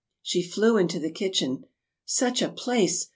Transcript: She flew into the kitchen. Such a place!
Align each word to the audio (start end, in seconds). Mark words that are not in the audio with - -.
She 0.23 0.41
flew 0.41 0.77
into 0.77 0.97
the 0.97 1.11
kitchen. 1.11 1.65
Such 2.07 2.41
a 2.41 2.49
place! 2.49 3.05